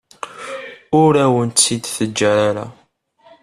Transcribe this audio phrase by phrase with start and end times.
[1.01, 2.65] Ur awen-tt-id-teǧǧa ara.